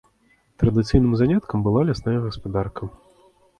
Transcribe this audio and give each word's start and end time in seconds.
Традыцыйным 0.63 1.13
заняткам 1.19 1.61
была 1.61 1.85
лясная 1.91 2.19
гаспадарка. 2.25 2.89